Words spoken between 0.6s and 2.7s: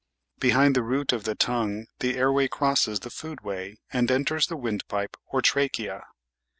the root of the tongue the air way